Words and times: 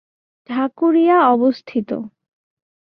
ঢাকুরিয়া 0.49 1.17
অবস্থিত। 1.27 1.89